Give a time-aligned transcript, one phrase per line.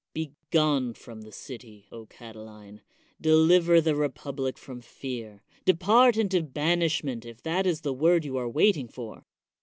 [0.15, 2.81] Be gone from the city, Catiline;
[3.21, 8.49] deliver the republic from fear; depart into banishment, if that is the word you are
[8.49, 9.25] waiting for.